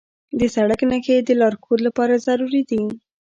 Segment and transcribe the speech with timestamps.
[0.39, 2.81] د سړک نښې د لارښود لپاره ضروري دي.